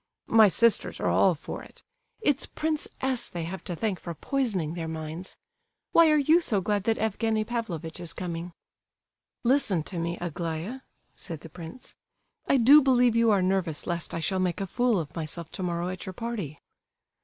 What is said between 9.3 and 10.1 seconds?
"Listen to